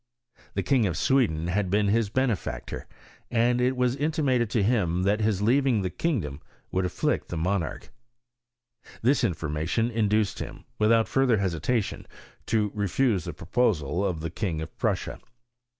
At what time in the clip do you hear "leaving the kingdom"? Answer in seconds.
5.43-6.41